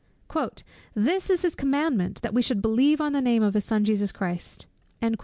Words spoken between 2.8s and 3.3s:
on the